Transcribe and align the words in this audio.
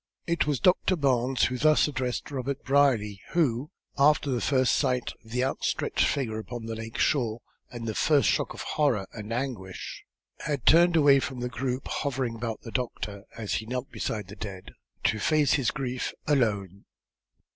It 0.25 0.47
was 0.47 0.59
Doctor 0.59 0.95
Barnes 0.95 1.43
who 1.43 1.59
thus 1.59 1.87
addressed 1.87 2.31
Robert 2.31 2.63
Brierly, 2.63 3.21
who, 3.33 3.69
after 3.99 4.31
the 4.31 4.41
first 4.41 4.73
sight 4.73 5.13
of 5.23 5.29
the 5.29 5.43
outstretched 5.43 6.07
figure 6.07 6.39
upon 6.39 6.65
the 6.65 6.73
lake 6.73 6.97
shore, 6.97 7.41
and 7.69 7.85
the 7.87 7.93
first 7.93 8.27
shock 8.27 8.55
of 8.55 8.61
horror 8.63 9.05
and 9.13 9.31
anguish, 9.31 10.03
had 10.39 10.65
turned 10.65 10.95
away 10.95 11.19
from 11.19 11.39
the 11.39 11.49
group 11.49 11.87
hovering 11.87 12.33
about 12.33 12.61
the 12.61 12.71
doctor, 12.71 13.25
as 13.37 13.53
he 13.53 13.67
knelt 13.67 13.91
beside 13.91 14.27
the 14.27 14.35
dead, 14.35 14.71
to 15.03 15.19
face 15.19 15.53
his 15.53 15.69
grief 15.69 16.15
alone. 16.25 16.85